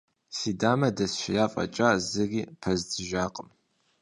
Си 0.35 0.51
дамэр 0.59 0.91
дэсшея 0.97 1.45
фӀэкӀа, 1.53 1.89
зыри 2.09 2.41
пэздзыжакъым. 2.61 3.49